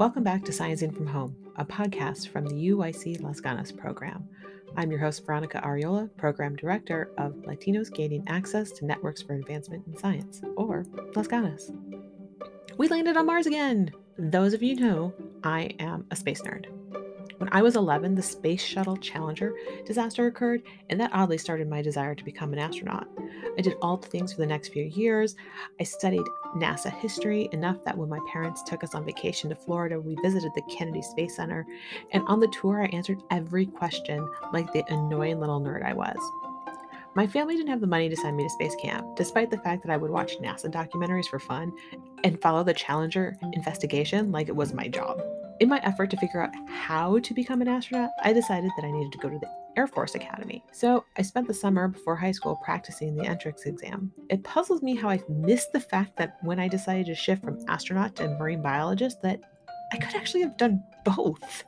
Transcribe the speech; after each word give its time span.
Welcome 0.00 0.24
back 0.24 0.46
to 0.46 0.50
Sciencing 0.50 0.96
from 0.96 1.06
Home, 1.08 1.36
a 1.56 1.64
podcast 1.66 2.28
from 2.28 2.46
the 2.46 2.70
UIC 2.70 3.20
Las 3.20 3.38
Ganas 3.38 3.76
program. 3.76 4.26
I'm 4.74 4.90
your 4.90 4.98
host, 4.98 5.26
Veronica 5.26 5.60
Arreola, 5.62 6.08
Program 6.16 6.56
Director 6.56 7.10
of 7.18 7.34
Latinos 7.42 7.92
Gaining 7.92 8.26
Access 8.26 8.70
to 8.70 8.86
Networks 8.86 9.20
for 9.20 9.34
Advancement 9.34 9.86
in 9.86 9.98
Science, 9.98 10.40
or 10.56 10.86
Las 11.14 11.28
Ganas. 11.28 11.70
We 12.78 12.88
landed 12.88 13.18
on 13.18 13.26
Mars 13.26 13.44
again! 13.44 13.90
Those 14.16 14.54
of 14.54 14.62
you 14.62 14.74
know, 14.74 15.12
I 15.44 15.74
am 15.78 16.06
a 16.10 16.16
space 16.16 16.40
nerd. 16.40 16.64
When 17.40 17.48
I 17.52 17.62
was 17.62 17.74
11, 17.74 18.16
the 18.16 18.22
Space 18.22 18.62
Shuttle 18.62 18.98
Challenger 18.98 19.54
disaster 19.86 20.26
occurred, 20.26 20.62
and 20.90 21.00
that 21.00 21.08
oddly 21.14 21.38
started 21.38 21.70
my 21.70 21.80
desire 21.80 22.14
to 22.14 22.22
become 22.22 22.52
an 22.52 22.58
astronaut. 22.58 23.08
I 23.56 23.62
did 23.62 23.76
all 23.80 23.96
the 23.96 24.08
things 24.08 24.34
for 24.34 24.40
the 24.40 24.46
next 24.46 24.74
few 24.74 24.84
years. 24.84 25.36
I 25.80 25.84
studied 25.84 26.26
NASA 26.56 26.92
history 26.92 27.48
enough 27.52 27.82
that 27.86 27.96
when 27.96 28.10
my 28.10 28.18
parents 28.30 28.62
took 28.62 28.84
us 28.84 28.94
on 28.94 29.06
vacation 29.06 29.48
to 29.48 29.56
Florida, 29.56 29.98
we 29.98 30.16
visited 30.16 30.52
the 30.54 30.60
Kennedy 30.70 31.00
Space 31.00 31.36
Center. 31.36 31.66
And 32.12 32.22
on 32.28 32.40
the 32.40 32.48
tour, 32.48 32.82
I 32.82 32.94
answered 32.94 33.22
every 33.30 33.64
question 33.64 34.28
like 34.52 34.70
the 34.74 34.84
annoying 34.92 35.40
little 35.40 35.62
nerd 35.62 35.82
I 35.82 35.94
was. 35.94 36.18
My 37.14 37.26
family 37.26 37.56
didn't 37.56 37.70
have 37.70 37.80
the 37.80 37.86
money 37.86 38.10
to 38.10 38.16
send 38.16 38.36
me 38.36 38.42
to 38.42 38.50
space 38.50 38.76
camp, 38.76 39.16
despite 39.16 39.50
the 39.50 39.56
fact 39.56 39.82
that 39.82 39.90
I 39.90 39.96
would 39.96 40.10
watch 40.10 40.38
NASA 40.40 40.70
documentaries 40.70 41.26
for 41.26 41.38
fun 41.38 41.72
and 42.22 42.38
follow 42.42 42.62
the 42.62 42.74
Challenger 42.74 43.34
investigation 43.54 44.30
like 44.30 44.48
it 44.48 44.56
was 44.56 44.74
my 44.74 44.88
job. 44.88 45.22
In 45.60 45.68
my 45.68 45.78
effort 45.80 46.08
to 46.10 46.16
figure 46.16 46.42
out 46.42 46.50
how 46.66 47.18
to 47.18 47.34
become 47.34 47.60
an 47.60 47.68
astronaut, 47.68 48.10
I 48.22 48.32
decided 48.32 48.70
that 48.76 48.86
I 48.86 48.90
needed 48.90 49.12
to 49.12 49.18
go 49.18 49.28
to 49.28 49.38
the 49.38 49.48
Air 49.76 49.86
Force 49.86 50.14
Academy. 50.14 50.64
So 50.72 51.04
I 51.18 51.22
spent 51.22 51.46
the 51.46 51.54
summer 51.54 51.86
before 51.86 52.16
high 52.16 52.32
school 52.32 52.58
practicing 52.64 53.14
the 53.14 53.26
entrance 53.26 53.66
exam. 53.66 54.10
It 54.30 54.42
puzzles 54.42 54.80
me 54.80 54.96
how 54.96 55.10
I've 55.10 55.28
missed 55.28 55.72
the 55.72 55.80
fact 55.80 56.16
that 56.16 56.38
when 56.40 56.58
I 56.58 56.66
decided 56.66 57.06
to 57.06 57.14
shift 57.14 57.44
from 57.44 57.58
astronaut 57.68 58.16
to 58.16 58.28
marine 58.38 58.62
biologist 58.62 59.20
that 59.20 59.38
I 59.92 59.98
could 59.98 60.14
actually 60.14 60.40
have 60.40 60.56
done 60.56 60.82
both. 61.04 61.64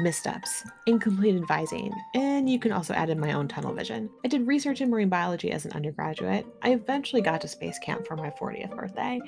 Missteps, 0.00 0.64
incomplete 0.86 1.36
advising, 1.36 1.92
and 2.14 2.48
you 2.48 2.58
can 2.58 2.72
also 2.72 2.94
add 2.94 3.10
in 3.10 3.20
my 3.20 3.32
own 3.32 3.48
tunnel 3.48 3.74
vision. 3.74 4.10
I 4.24 4.28
did 4.28 4.46
research 4.46 4.80
in 4.80 4.90
marine 4.90 5.08
biology 5.08 5.52
as 5.52 5.64
an 5.64 5.72
undergraduate. 5.72 6.46
I 6.62 6.72
eventually 6.72 7.22
got 7.22 7.40
to 7.42 7.48
space 7.48 7.78
camp 7.78 8.06
for 8.06 8.16
my 8.16 8.30
40th 8.30 8.74
birthday, 8.74 9.20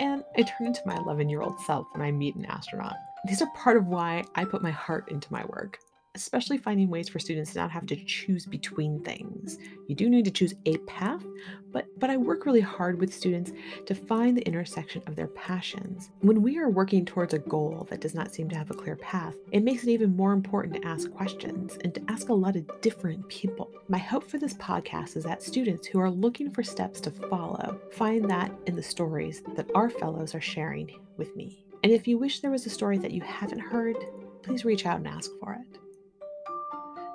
and 0.00 0.24
I 0.36 0.42
turn 0.42 0.66
into 0.66 0.80
my 0.86 0.96
11 0.96 1.28
year 1.28 1.42
old 1.42 1.60
self 1.60 1.86
when 1.92 2.02
I 2.02 2.10
meet 2.10 2.36
an 2.36 2.46
astronaut. 2.46 2.96
These 3.26 3.42
are 3.42 3.50
part 3.54 3.76
of 3.76 3.86
why 3.86 4.24
I 4.34 4.44
put 4.44 4.62
my 4.62 4.70
heart 4.70 5.10
into 5.10 5.32
my 5.32 5.44
work 5.46 5.78
especially 6.14 6.58
finding 6.58 6.88
ways 6.88 7.08
for 7.08 7.18
students 7.18 7.52
to 7.52 7.58
not 7.58 7.70
have 7.70 7.86
to 7.86 7.96
choose 7.96 8.46
between 8.46 9.02
things. 9.02 9.58
You 9.88 9.94
do 9.94 10.08
need 10.08 10.24
to 10.26 10.30
choose 10.30 10.54
a 10.66 10.76
path, 10.78 11.24
but 11.72 11.86
but 11.98 12.10
I 12.10 12.16
work 12.16 12.46
really 12.46 12.60
hard 12.60 13.00
with 13.00 13.12
students 13.12 13.52
to 13.86 13.94
find 13.94 14.36
the 14.36 14.46
intersection 14.46 15.02
of 15.06 15.16
their 15.16 15.26
passions. 15.28 16.10
When 16.20 16.42
we 16.42 16.58
are 16.58 16.68
working 16.68 17.04
towards 17.04 17.34
a 17.34 17.38
goal 17.38 17.86
that 17.90 18.00
does 18.00 18.14
not 18.14 18.32
seem 18.32 18.48
to 18.50 18.56
have 18.56 18.70
a 18.70 18.74
clear 18.74 18.96
path, 18.96 19.34
it 19.50 19.64
makes 19.64 19.82
it 19.82 19.90
even 19.90 20.16
more 20.16 20.32
important 20.32 20.76
to 20.76 20.86
ask 20.86 21.10
questions 21.10 21.78
and 21.82 21.94
to 21.94 22.02
ask 22.08 22.28
a 22.28 22.34
lot 22.34 22.56
of 22.56 22.80
different 22.80 23.28
people. 23.28 23.70
My 23.88 23.98
hope 23.98 24.28
for 24.28 24.38
this 24.38 24.54
podcast 24.54 25.16
is 25.16 25.24
that 25.24 25.42
students 25.42 25.86
who 25.86 26.00
are 26.00 26.10
looking 26.10 26.50
for 26.50 26.62
steps 26.62 27.00
to 27.02 27.10
follow 27.10 27.80
find 27.92 28.30
that 28.30 28.52
in 28.66 28.76
the 28.76 28.82
stories 28.82 29.42
that 29.56 29.70
our 29.74 29.90
fellows 29.90 30.34
are 30.34 30.40
sharing 30.40 30.90
with 31.16 31.34
me. 31.34 31.64
And 31.82 31.92
if 31.92 32.06
you 32.06 32.18
wish 32.18 32.40
there 32.40 32.50
was 32.50 32.66
a 32.66 32.70
story 32.70 32.98
that 32.98 33.10
you 33.10 33.20
haven't 33.20 33.58
heard, 33.58 33.96
please 34.42 34.64
reach 34.64 34.86
out 34.86 34.98
and 34.98 35.08
ask 35.08 35.30
for 35.40 35.54
it. 35.54 35.83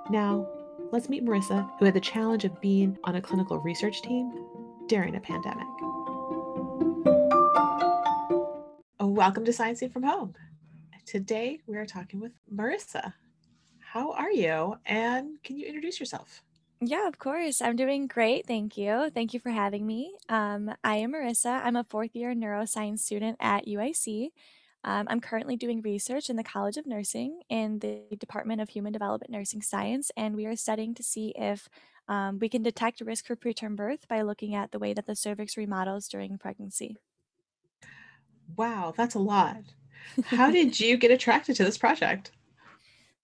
Now, 0.10 0.48
let's 0.92 1.08
meet 1.08 1.24
Marissa, 1.24 1.70
who 1.78 1.86
had 1.86 1.94
the 1.94 2.00
challenge 2.00 2.44
of 2.44 2.60
being 2.60 2.98
on 3.04 3.16
a 3.16 3.22
clinical 3.22 3.60
research 3.60 4.02
team 4.02 4.32
during 4.88 5.16
a 5.16 5.20
pandemic. 5.20 5.68
Welcome 9.00 9.46
to 9.46 9.52
Sciencing 9.52 9.94
from 9.94 10.02
Home. 10.02 10.34
Today 11.06 11.60
we 11.68 11.78
are 11.78 11.86
talking 11.86 12.20
with 12.20 12.32
Marissa. 12.52 13.14
How 13.80 14.12
are 14.14 14.32
you? 14.32 14.78
And 14.88 15.44
can 15.44 15.58
you 15.58 15.68
introduce 15.68 16.00
yourself? 16.00 16.42
Yeah, 16.82 17.08
of 17.08 17.20
course. 17.20 17.62
I'm 17.62 17.76
doing 17.76 18.08
great. 18.08 18.48
Thank 18.48 18.78
you. 18.78 19.12
Thank 19.14 19.36
you 19.36 19.40
for 19.40 19.52
having 19.52 19.86
me. 19.86 20.16
Um, 20.28 20.74
I 20.84 20.96
am 20.96 21.14
Marissa. 21.14 21.64
I'm 21.64 21.76
a 21.76 21.84
fourth 21.84 22.16
year 22.16 22.34
neuroscience 22.34 23.00
student 23.00 23.38
at 23.40 23.68
UIC. 23.68 24.30
Um, 24.84 25.08
I'm 25.10 25.20
currently 25.20 25.58
doing 25.58 25.82
research 25.82 26.30
in 26.30 26.38
the 26.38 26.44
College 26.44 26.78
of 26.78 26.88
Nursing 26.88 27.42
in 27.50 27.80
the 27.80 28.04
Department 28.18 28.62
of 28.62 28.70
Human 28.70 28.94
Development 28.94 29.32
Nursing 29.32 29.62
Science, 29.62 30.10
and 30.16 30.36
we 30.36 30.46
are 30.46 30.56
studying 30.56 30.96
to 30.96 31.04
see 31.04 31.34
if 31.36 31.68
um, 32.08 32.40
we 32.40 32.50
can 32.50 32.64
detect 32.64 33.02
risk 33.02 33.28
for 33.28 33.36
preterm 33.36 33.76
birth 33.76 34.08
by 34.08 34.22
looking 34.22 34.56
at 34.56 34.72
the 34.72 34.80
way 34.80 34.94
that 34.94 35.06
the 35.06 35.16
cervix 35.16 35.58
remodels 35.58 36.08
during 36.08 36.38
pregnancy. 36.38 36.98
Wow, 38.56 38.94
that's 38.96 39.16
a 39.16 39.20
lot. 39.20 39.58
How 40.26 40.50
did 40.50 40.80
you 40.80 40.98
get 40.98 41.12
attracted 41.12 41.56
to 41.58 41.66
this 41.66 41.78
project? 41.78 42.32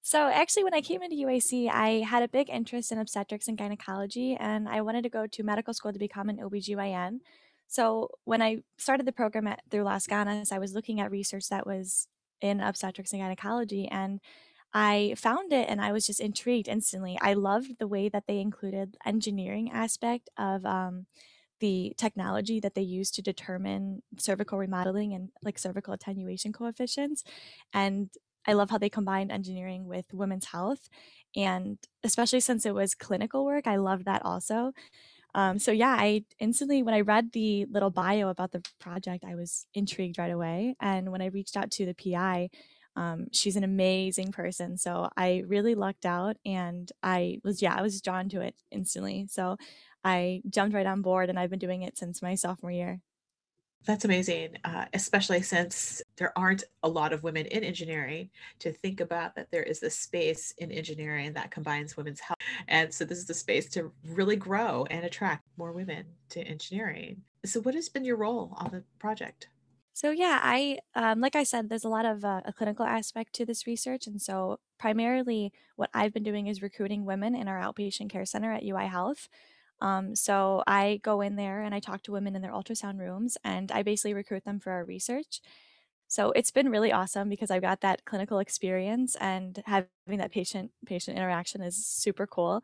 So, 0.01 0.27
actually, 0.27 0.65
when 0.65 0.75
I 0.75 0.81
came 0.81 1.01
into 1.01 1.15
UIC, 1.15 1.67
I 1.67 2.03
had 2.07 2.21
a 2.21 2.27
big 2.27 2.47
interest 2.51 2.91
in 2.91 2.99
obstetrics 2.99 3.47
and 3.47 3.57
gynecology, 3.57 4.35
and 4.39 4.69
I 4.69 4.81
wanted 4.81 5.01
to 5.01 5.09
go 5.09 5.25
to 5.25 5.43
medical 5.43 5.73
school 5.73 5.91
to 5.91 5.97
become 5.97 6.29
an 6.29 6.37
OBGYN. 6.37 7.21
So 7.67 8.09
when 8.25 8.41
I 8.41 8.63
started 8.77 9.05
the 9.05 9.11
program 9.11 9.47
at, 9.47 9.61
through 9.69 9.83
Las 9.83 10.07
Ganas, 10.07 10.51
I 10.51 10.59
was 10.59 10.73
looking 10.73 10.99
at 10.99 11.11
research 11.11 11.49
that 11.49 11.65
was 11.65 12.07
in 12.41 12.59
obstetrics 12.61 13.13
and 13.13 13.21
gynecology, 13.21 13.87
and 13.87 14.19
I 14.73 15.15
found 15.17 15.53
it 15.53 15.69
and 15.69 15.79
I 15.79 15.93
was 15.93 16.05
just 16.05 16.19
intrigued 16.19 16.67
instantly. 16.67 17.17
I 17.21 17.33
loved 17.33 17.79
the 17.79 17.87
way 17.87 18.09
that 18.09 18.25
they 18.27 18.39
included 18.39 18.97
engineering 19.05 19.71
aspect 19.71 20.29
of 20.37 20.65
um, 20.65 21.05
the 21.61 21.93
technology 21.97 22.59
that 22.59 22.75
they 22.75 22.81
use 22.81 23.09
to 23.11 23.21
determine 23.21 24.01
cervical 24.17 24.57
remodeling 24.57 25.13
and 25.13 25.29
like 25.41 25.57
cervical 25.57 25.93
attenuation 25.93 26.51
coefficients. 26.51 27.23
And 27.73 28.09
I 28.45 28.53
love 28.53 28.69
how 28.69 28.77
they 28.77 28.89
combined 28.89 29.31
engineering 29.31 29.85
with 29.85 30.13
women's 30.13 30.47
health. 30.47 30.89
And 31.35 31.77
especially 32.03 32.41
since 32.41 32.65
it 32.65 32.75
was 32.75 32.95
clinical 32.95 33.45
work, 33.45 33.67
I 33.67 33.77
loved 33.77 34.05
that 34.05 34.25
also. 34.25 34.73
Um, 35.35 35.59
so 35.59 35.71
yeah, 35.73 35.97
I 35.99 36.23
instantly 36.39 36.83
when 36.83 36.95
I 36.95 37.01
read 37.01 37.33
the 37.33 37.65
little 37.65 37.91
bio 37.91 38.29
about 38.29 38.53
the 38.53 38.63
project, 38.79 39.25
I 39.25 39.35
was 39.35 39.67
intrigued 39.75 40.17
right 40.17 40.31
away. 40.31 40.75
And 40.81 41.11
when 41.11 41.21
I 41.21 41.27
reached 41.27 41.57
out 41.57 41.71
to 41.73 41.85
the 41.85 41.93
PI, 41.93 42.49
um, 42.95 43.27
she's 43.33 43.57
an 43.57 43.65
amazing 43.65 44.31
person. 44.31 44.77
So 44.77 45.09
I 45.17 45.43
really 45.47 45.75
lucked 45.75 46.05
out, 46.05 46.37
and 46.45 46.91
I 47.03 47.39
was 47.43 47.61
yeah, 47.61 47.75
I 47.75 47.81
was 47.81 48.01
drawn 48.01 48.29
to 48.29 48.41
it 48.41 48.55
instantly. 48.71 49.27
So 49.29 49.57
I 50.05 50.41
jumped 50.49 50.75
right 50.75 50.85
on 50.87 51.01
board, 51.01 51.29
and 51.29 51.37
I've 51.39 51.49
been 51.49 51.59
doing 51.59 51.83
it 51.83 51.97
since 51.97 52.21
my 52.21 52.35
sophomore 52.35 52.71
year. 52.71 53.01
That's 53.85 54.03
amazing, 54.03 54.57
uh, 54.63 54.85
especially 54.93 55.43
since 55.43 56.01
there 56.17 56.37
aren't 56.37 56.63
a 56.81 56.89
lot 56.89 57.13
of 57.13 57.23
women 57.23 57.45
in 57.45 57.63
engineering 57.63 58.31
to 58.59 58.71
think 58.71 58.99
about 58.99 59.35
that 59.35 59.51
there 59.51 59.61
is 59.61 59.79
this 59.79 59.95
space 59.97 60.53
in 60.57 60.71
engineering 60.71 61.33
that 61.33 61.51
combines 61.51 61.95
women's 61.95 62.19
health. 62.19 62.39
And 62.67 62.91
so 62.91 63.05
this 63.05 63.19
is 63.19 63.27
the 63.27 63.33
space 63.35 63.69
to 63.71 63.91
really 64.07 64.37
grow 64.37 64.87
and 64.89 65.05
attract 65.05 65.43
more 65.57 65.71
women 65.71 66.05
to 66.29 66.41
engineering. 66.41 67.21
So, 67.45 67.61
what 67.61 67.75
has 67.75 67.89
been 67.89 68.05
your 68.05 68.17
role 68.17 68.53
on 68.57 68.71
the 68.71 68.83
project? 68.97 69.49
So 69.93 70.11
yeah, 70.11 70.41
I 70.43 70.79
um, 70.95 71.21
like 71.21 71.37
I 71.37 71.43
said, 71.43 71.69
there's 71.69 71.85
a 71.85 71.89
lot 71.89 72.05
of 72.05 72.25
uh, 72.25 72.41
a 72.43 72.51
clinical 72.51 72.85
aspect 72.85 73.31
to 73.35 73.45
this 73.45 73.65
research, 73.65 74.07
and 74.07 74.21
so 74.21 74.59
primarily 74.77 75.53
what 75.77 75.89
I've 75.93 76.13
been 76.13 76.21
doing 76.21 76.47
is 76.47 76.61
recruiting 76.61 77.05
women 77.05 77.33
in 77.33 77.47
our 77.47 77.61
outpatient 77.61 78.09
care 78.09 78.25
center 78.25 78.51
at 78.51 78.65
UI 78.65 78.87
Health. 78.87 79.29
Um, 79.81 80.15
so 80.15 80.63
I 80.67 80.99
go 81.03 81.21
in 81.21 81.35
there 81.35 81.61
and 81.61 81.75
I 81.75 81.79
talk 81.79 82.01
to 82.03 82.11
women 82.11 82.35
in 82.35 82.41
their 82.41 82.51
ultrasound 82.51 82.99
rooms 82.99 83.37
and 83.43 83.71
I 83.71 83.83
basically 83.83 84.13
recruit 84.13 84.45
them 84.45 84.59
for 84.59 84.71
our 84.71 84.85
research. 84.85 85.41
So 86.07 86.31
it's 86.31 86.51
been 86.51 86.69
really 86.69 86.91
awesome 86.91 87.29
because 87.29 87.49
I've 87.49 87.63
got 87.63 87.81
that 87.81 88.05
clinical 88.05 88.39
experience 88.39 89.15
and 89.19 89.61
having 89.65 89.87
that 90.19 90.31
patient 90.31 90.71
patient 90.85 91.17
interaction 91.17 91.61
is 91.61 91.83
super 91.85 92.27
cool. 92.27 92.61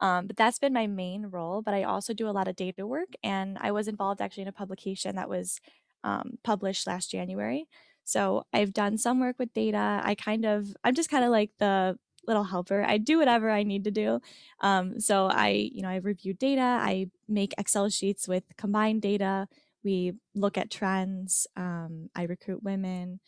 Um, 0.00 0.26
but 0.28 0.36
that's 0.36 0.58
been 0.60 0.72
my 0.72 0.86
main 0.86 1.26
role. 1.26 1.60
But 1.60 1.74
I 1.74 1.82
also 1.82 2.14
do 2.14 2.28
a 2.28 2.30
lot 2.30 2.46
of 2.48 2.56
data 2.56 2.86
work, 2.86 3.08
and 3.22 3.58
I 3.60 3.72
was 3.72 3.88
involved 3.88 4.20
actually 4.20 4.42
in 4.42 4.48
a 4.48 4.52
publication 4.52 5.16
that 5.16 5.28
was 5.28 5.60
um, 6.04 6.38
published 6.44 6.86
last 6.86 7.10
January. 7.10 7.66
So 8.04 8.44
I've 8.52 8.72
done 8.72 8.96
some 8.98 9.20
work 9.20 9.38
with 9.38 9.52
data. 9.54 10.00
I 10.04 10.14
kind 10.14 10.44
of 10.44 10.76
I'm 10.84 10.94
just 10.94 11.10
kind 11.10 11.24
of 11.24 11.30
like 11.30 11.50
the 11.58 11.98
little 12.26 12.44
helper. 12.44 12.84
I 12.84 12.98
do 12.98 13.18
whatever 13.18 13.50
I 13.50 13.62
need 13.62 13.84
to 13.84 13.90
do. 13.90 14.20
Um, 14.60 15.00
so 15.00 15.26
I, 15.26 15.70
you 15.72 15.82
know, 15.82 15.88
I 15.88 15.96
review 15.96 16.34
data. 16.34 16.62
I 16.62 17.10
make 17.28 17.54
Excel 17.58 17.88
sheets 17.88 18.28
with 18.28 18.44
combined 18.56 19.02
data. 19.02 19.48
We 19.82 20.14
look 20.34 20.56
at 20.56 20.70
trends. 20.70 21.46
Um, 21.56 22.10
I 22.14 22.24
recruit 22.24 22.62
women. 22.62 23.20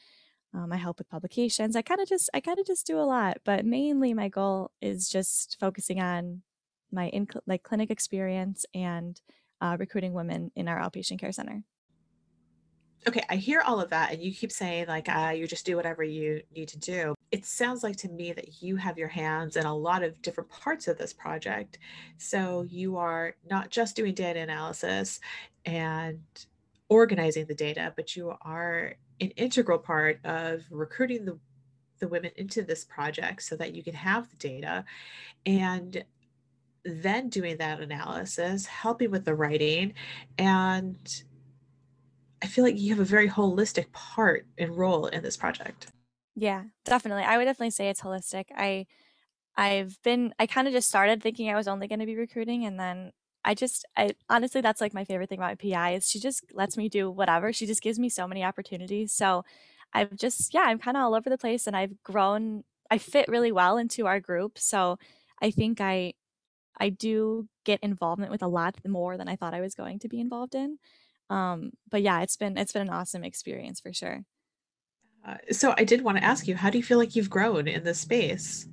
Um, 0.54 0.72
I 0.72 0.76
help 0.76 0.98
with 0.98 1.10
publications. 1.10 1.76
I 1.76 1.82
kind 1.82 2.00
of 2.00 2.08
just, 2.08 2.30
I 2.32 2.40
kind 2.40 2.58
of 2.58 2.66
just 2.66 2.86
do 2.86 2.98
a 2.98 3.04
lot, 3.04 3.38
but 3.44 3.66
mainly 3.66 4.14
my 4.14 4.28
goal 4.28 4.70
is 4.80 5.08
just 5.08 5.58
focusing 5.60 6.00
on 6.00 6.42
my 6.90 7.08
in 7.08 7.26
like 7.46 7.62
clinic 7.62 7.90
experience 7.90 8.64
and 8.74 9.20
uh, 9.60 9.76
recruiting 9.78 10.12
women 10.12 10.50
in 10.54 10.68
our 10.68 10.78
outpatient 10.78 11.18
care 11.18 11.32
center 11.32 11.62
okay 13.06 13.22
i 13.30 13.36
hear 13.36 13.60
all 13.60 13.80
of 13.80 13.90
that 13.90 14.12
and 14.12 14.22
you 14.22 14.32
keep 14.32 14.52
saying 14.52 14.86
like 14.88 15.08
uh, 15.08 15.32
you 15.34 15.46
just 15.46 15.66
do 15.66 15.76
whatever 15.76 16.02
you 16.02 16.40
need 16.54 16.68
to 16.68 16.78
do 16.78 17.14
it 17.32 17.44
sounds 17.44 17.82
like 17.82 17.96
to 17.96 18.08
me 18.08 18.32
that 18.32 18.62
you 18.62 18.76
have 18.76 18.98
your 18.98 19.08
hands 19.08 19.56
in 19.56 19.64
a 19.64 19.76
lot 19.76 20.02
of 20.02 20.20
different 20.22 20.48
parts 20.50 20.88
of 20.88 20.98
this 20.98 21.12
project 21.12 21.78
so 22.18 22.66
you 22.68 22.96
are 22.96 23.34
not 23.48 23.70
just 23.70 23.96
doing 23.96 24.14
data 24.14 24.40
analysis 24.40 25.20
and 25.64 26.20
organizing 26.88 27.46
the 27.46 27.54
data, 27.54 27.92
but 27.96 28.16
you 28.16 28.32
are 28.42 28.94
an 29.20 29.30
integral 29.30 29.78
part 29.78 30.20
of 30.24 30.62
recruiting 30.70 31.24
the, 31.24 31.38
the 31.98 32.08
women 32.08 32.30
into 32.36 32.62
this 32.62 32.84
project 32.84 33.42
so 33.42 33.56
that 33.56 33.74
you 33.74 33.82
can 33.82 33.94
have 33.94 34.28
the 34.30 34.36
data 34.36 34.84
and 35.44 36.04
then 36.84 37.28
doing 37.28 37.56
that 37.56 37.80
analysis, 37.80 38.66
helping 38.66 39.10
with 39.10 39.24
the 39.24 39.34
writing. 39.34 39.92
And 40.38 40.96
I 42.46 42.48
feel 42.48 42.64
like 42.64 42.78
you 42.78 42.90
have 42.90 43.00
a 43.00 43.04
very 43.04 43.28
holistic 43.28 43.92
part 43.92 44.46
and 44.56 44.74
role 44.74 45.06
in 45.06 45.22
this 45.22 45.36
project. 45.36 45.88
Yeah, 46.34 46.64
definitely. 46.84 47.24
I 47.24 47.38
would 47.38 47.44
definitely 47.44 47.70
say 47.70 47.88
it's 47.88 48.00
holistic. 48.00 48.46
I 48.54 48.86
I've 49.56 50.00
been 50.02 50.34
I 50.38 50.46
kind 50.46 50.68
of 50.68 50.74
just 50.74 50.88
started 50.88 51.22
thinking 51.22 51.50
I 51.50 51.56
was 51.56 51.68
only 51.68 51.88
going 51.88 52.00
to 52.00 52.06
be 52.06 52.16
recruiting 52.16 52.66
and 52.66 52.80
then 52.80 53.12
I 53.44 53.54
just 53.54 53.86
I 53.96 54.12
honestly 54.30 54.60
that's 54.62 54.80
like 54.82 54.94
my 54.94 55.04
favorite 55.04 55.28
thing 55.30 55.40
about 55.40 55.58
PI 55.60 55.92
is 55.94 56.08
she 56.10 56.20
just 56.20 56.44
lets 56.54 56.76
me 56.76 56.88
do 56.90 57.10
whatever. 57.10 57.52
She 57.52 57.66
just 57.66 57.82
gives 57.82 57.98
me 57.98 58.08
so 58.10 58.28
many 58.28 58.44
opportunities. 58.44 59.12
So 59.12 59.44
I've 59.94 60.16
just 60.16 60.54
yeah, 60.54 60.62
I'm 60.62 60.78
kind 60.80 60.96
of 60.96 61.02
all 61.04 61.14
over 61.14 61.30
the 61.30 61.38
place 61.38 61.66
and 61.66 61.76
I've 61.76 62.02
grown 62.04 62.64
I 62.90 62.98
fit 62.98 63.28
really 63.28 63.52
well 63.52 63.78
into 63.78 64.06
our 64.06 64.20
group. 64.20 64.58
So 64.58 64.98
I 65.42 65.50
think 65.52 65.80
I 65.80 66.14
I 66.78 66.90
do 66.90 67.48
get 67.64 67.80
involvement 67.82 68.30
with 68.32 68.42
a 68.42 68.48
lot 68.48 68.76
more 68.86 69.16
than 69.16 69.28
I 69.28 69.36
thought 69.36 69.54
I 69.54 69.60
was 69.60 69.74
going 69.74 69.98
to 70.00 70.08
be 70.08 70.20
involved 70.20 70.54
in. 70.54 70.78
Um, 71.28 71.72
but 71.90 72.02
yeah, 72.02 72.22
it's 72.22 72.36
been 72.36 72.56
it's 72.56 72.72
been 72.72 72.82
an 72.82 72.90
awesome 72.90 73.24
experience 73.24 73.80
for 73.80 73.92
sure. 73.92 74.22
Uh, 75.26 75.36
so 75.50 75.74
I 75.76 75.84
did 75.84 76.02
want 76.02 76.18
to 76.18 76.24
ask 76.24 76.46
you, 76.46 76.54
how 76.54 76.70
do 76.70 76.78
you 76.78 76.84
feel 76.84 76.98
like 76.98 77.16
you've 77.16 77.30
grown 77.30 77.66
in 77.66 77.82
this 77.82 77.98
space? 77.98 78.68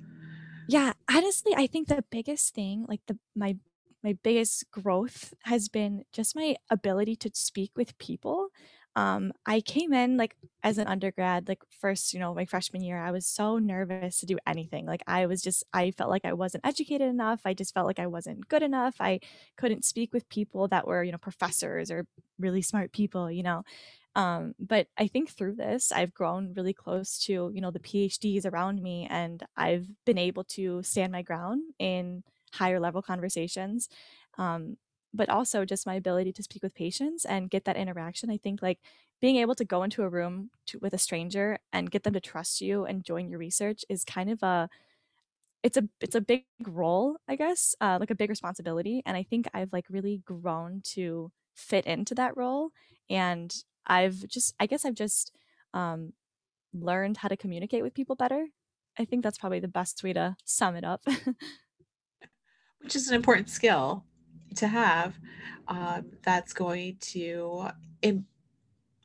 Yeah, 0.68 0.92
honestly, 1.10 1.52
I 1.56 1.66
think 1.66 1.88
the 1.88 2.04
biggest 2.10 2.54
thing, 2.54 2.86
like 2.88 3.00
the 3.06 3.18
my 3.34 3.56
my 4.02 4.16
biggest 4.22 4.70
growth 4.70 5.34
has 5.44 5.68
been 5.68 6.04
just 6.12 6.36
my 6.36 6.56
ability 6.70 7.16
to 7.16 7.30
speak 7.34 7.72
with 7.76 7.98
people. 7.98 8.48
Um, 8.96 9.32
I 9.44 9.60
came 9.60 9.92
in 9.92 10.16
like 10.16 10.36
as 10.62 10.78
an 10.78 10.86
undergrad, 10.86 11.48
like 11.48 11.62
first, 11.80 12.14
you 12.14 12.20
know, 12.20 12.32
my 12.32 12.44
freshman 12.44 12.82
year, 12.82 12.98
I 12.98 13.10
was 13.10 13.26
so 13.26 13.58
nervous 13.58 14.18
to 14.18 14.26
do 14.26 14.38
anything. 14.46 14.86
Like 14.86 15.02
I 15.06 15.26
was 15.26 15.42
just, 15.42 15.64
I 15.72 15.90
felt 15.90 16.10
like 16.10 16.24
I 16.24 16.32
wasn't 16.32 16.64
educated 16.64 17.08
enough. 17.08 17.40
I 17.44 17.54
just 17.54 17.74
felt 17.74 17.86
like 17.86 17.98
I 17.98 18.06
wasn't 18.06 18.48
good 18.48 18.62
enough. 18.62 18.96
I 19.00 19.18
couldn't 19.56 19.84
speak 19.84 20.12
with 20.12 20.28
people 20.28 20.68
that 20.68 20.86
were, 20.86 21.02
you 21.02 21.10
know, 21.12 21.18
professors 21.18 21.90
or 21.90 22.06
really 22.38 22.62
smart 22.62 22.92
people, 22.92 23.30
you 23.30 23.42
know. 23.42 23.64
Um, 24.16 24.54
but 24.60 24.86
I 24.96 25.08
think 25.08 25.30
through 25.30 25.56
this, 25.56 25.90
I've 25.90 26.14
grown 26.14 26.54
really 26.54 26.72
close 26.72 27.18
to, 27.24 27.50
you 27.52 27.60
know, 27.60 27.72
the 27.72 27.80
PhDs 27.80 28.46
around 28.46 28.80
me, 28.80 29.06
and 29.10 29.42
I've 29.56 29.88
been 30.04 30.18
able 30.18 30.44
to 30.44 30.82
stand 30.84 31.10
my 31.12 31.22
ground 31.22 31.62
in 31.80 32.22
higher 32.52 32.78
level 32.78 33.02
conversations. 33.02 33.88
Um, 34.38 34.76
but 35.14 35.28
also 35.28 35.64
just 35.64 35.86
my 35.86 35.94
ability 35.94 36.32
to 36.32 36.42
speak 36.42 36.62
with 36.62 36.74
patients 36.74 37.24
and 37.24 37.48
get 37.48 37.64
that 37.64 37.76
interaction. 37.76 38.30
I 38.30 38.36
think 38.36 38.60
like 38.60 38.80
being 39.20 39.36
able 39.36 39.54
to 39.54 39.64
go 39.64 39.84
into 39.84 40.02
a 40.02 40.08
room 40.08 40.50
to, 40.66 40.78
with 40.80 40.92
a 40.92 40.98
stranger 40.98 41.58
and 41.72 41.90
get 41.90 42.02
them 42.02 42.12
to 42.14 42.20
trust 42.20 42.60
you 42.60 42.84
and 42.84 43.04
join 43.04 43.28
your 43.28 43.38
research 43.38 43.84
is 43.88 44.04
kind 44.04 44.28
of 44.28 44.42
a 44.42 44.68
it's 45.62 45.78
a 45.78 45.88
it's 46.00 46.14
a 46.14 46.20
big 46.20 46.44
role, 46.66 47.16
I 47.26 47.36
guess, 47.36 47.74
uh, 47.80 47.96
like 47.98 48.10
a 48.10 48.14
big 48.14 48.28
responsibility. 48.28 49.02
And 49.06 49.16
I 49.16 49.22
think 49.22 49.48
I've 49.54 49.72
like 49.72 49.86
really 49.88 50.20
grown 50.26 50.82
to 50.92 51.32
fit 51.54 51.86
into 51.86 52.14
that 52.16 52.36
role. 52.36 52.70
And 53.08 53.54
I've 53.86 54.26
just 54.28 54.54
I 54.60 54.66
guess 54.66 54.84
I've 54.84 54.94
just 54.94 55.32
um, 55.72 56.12
learned 56.74 57.18
how 57.18 57.28
to 57.28 57.36
communicate 57.36 57.82
with 57.82 57.94
people 57.94 58.16
better. 58.16 58.48
I 58.98 59.06
think 59.06 59.22
that's 59.22 59.38
probably 59.38 59.60
the 59.60 59.68
best 59.68 60.04
way 60.04 60.12
to 60.12 60.36
sum 60.44 60.76
it 60.76 60.84
up. 60.84 61.02
Which 62.80 62.94
is 62.94 63.08
an 63.08 63.14
important 63.14 63.48
skill 63.48 64.04
to 64.54 64.68
have. 64.68 65.18
Um, 65.66 66.12
that's 66.22 66.52
going 66.52 66.96
to 67.00 67.70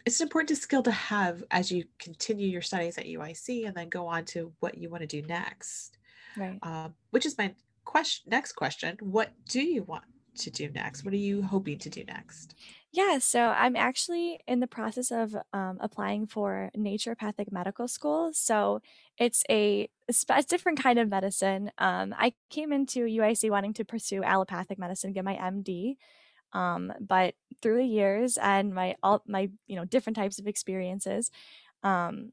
it's 0.09 0.19
an 0.19 0.25
important 0.25 0.57
skill 0.57 0.81
to 0.81 0.91
have 0.91 1.43
as 1.51 1.71
you 1.71 1.83
continue 1.99 2.47
your 2.47 2.63
studies 2.63 2.97
at 2.97 3.05
UIC 3.05 3.67
and 3.67 3.75
then 3.75 3.89
go 3.89 4.07
on 4.07 4.25
to 4.25 4.51
what 4.59 4.75
you 4.75 4.89
want 4.89 5.01
to 5.01 5.07
do 5.07 5.21
next. 5.27 5.99
Right. 6.35 6.57
Uh, 6.63 6.89
which 7.11 7.27
is 7.27 7.37
my 7.37 7.53
question. 7.85 8.29
Next 8.31 8.53
question: 8.53 8.97
What 9.01 9.33
do 9.47 9.61
you 9.61 9.83
want 9.83 10.05
to 10.39 10.49
do 10.49 10.69
next? 10.69 11.03
What 11.03 11.13
are 11.13 11.17
you 11.17 11.43
hoping 11.43 11.77
to 11.79 11.89
do 11.89 12.03
next? 12.05 12.55
Yeah, 12.91 13.19
so 13.19 13.49
I'm 13.49 13.75
actually 13.75 14.39
in 14.47 14.61
the 14.61 14.67
process 14.67 15.11
of 15.11 15.35
um, 15.53 15.77
applying 15.79 16.25
for 16.25 16.71
naturopathic 16.75 17.51
medical 17.51 17.87
school. 17.87 18.31
So 18.33 18.81
it's 19.19 19.43
a, 19.49 19.89
a 20.29 20.43
different 20.43 20.81
kind 20.81 20.97
of 20.97 21.07
medicine. 21.07 21.71
Um, 21.77 22.15
I 22.17 22.33
came 22.49 22.73
into 22.73 23.05
UIC 23.05 23.51
wanting 23.51 23.73
to 23.73 23.85
pursue 23.85 24.23
allopathic 24.23 24.79
medicine, 24.79 25.13
get 25.13 25.23
my 25.23 25.35
MD. 25.35 25.97
Um, 26.51 26.91
but 26.99 27.35
through 27.61 27.77
the 27.77 27.85
years 27.85 28.37
and 28.41 28.73
my 28.73 28.95
all 29.03 29.21
my 29.27 29.51
you 29.67 29.75
know 29.75 29.85
different 29.85 30.15
types 30.15 30.39
of 30.39 30.47
experiences, 30.47 31.29
um, 31.83 32.31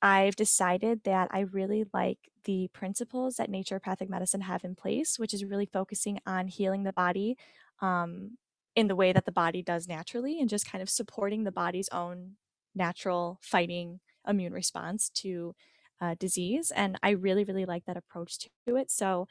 I've 0.00 0.36
decided 0.36 1.02
that 1.04 1.28
I 1.32 1.40
really 1.40 1.84
like 1.92 2.18
the 2.44 2.68
principles 2.72 3.36
that 3.36 3.50
naturopathic 3.50 4.08
medicine 4.08 4.40
have 4.42 4.64
in 4.64 4.74
place, 4.74 5.18
which 5.18 5.34
is 5.34 5.44
really 5.44 5.66
focusing 5.66 6.18
on 6.26 6.48
healing 6.48 6.84
the 6.84 6.92
body 6.94 7.36
um, 7.82 8.38
in 8.78 8.86
the 8.86 8.94
way 8.94 9.12
that 9.12 9.24
the 9.24 9.32
body 9.32 9.60
does 9.60 9.88
naturally 9.88 10.38
and 10.38 10.48
just 10.48 10.64
kind 10.64 10.80
of 10.80 10.88
supporting 10.88 11.42
the 11.42 11.50
body's 11.50 11.88
own 11.88 12.36
natural 12.76 13.40
fighting 13.42 13.98
immune 14.24 14.52
response 14.52 15.08
to 15.08 15.52
uh, 16.00 16.14
disease. 16.20 16.70
And 16.70 16.96
I 17.02 17.10
really, 17.10 17.42
really 17.42 17.64
like 17.64 17.86
that 17.86 17.96
approach 17.96 18.38
to 18.38 18.76
it. 18.76 18.88
So 18.88 19.26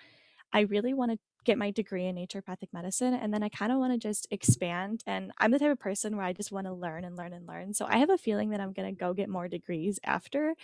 I 0.52 0.62
really 0.62 0.94
want 0.94 1.12
to 1.14 1.20
get 1.46 1.58
my 1.58 1.72
degree 1.72 2.08
in 2.08 2.18
naturopathic 2.18 2.74
medicine 2.74 3.14
and 3.14 3.34
then 3.34 3.42
I 3.42 3.48
kind 3.48 3.72
of 3.72 3.78
want 3.78 3.94
to 3.94 3.98
just 3.98 4.28
expand 4.32 5.02
and 5.08 5.32
I'm 5.38 5.52
the 5.52 5.60
type 5.60 5.72
of 5.72 5.80
person 5.80 6.18
where 6.18 6.26
I 6.26 6.34
just 6.34 6.52
want 6.52 6.68
to 6.68 6.74
learn 6.74 7.06
and 7.06 7.16
learn 7.16 7.32
and 7.32 7.48
learn. 7.48 7.74
So 7.74 7.86
I 7.88 8.00
have 8.00 8.10
a 8.10 8.18
feeling 8.18 8.50
that 8.50 8.60
I'm 8.60 8.74
going 8.74 8.94
to 8.94 9.00
go 9.00 9.14
get 9.14 9.30
more 9.30 9.48
degrees 9.48 9.98
after, 10.04 10.56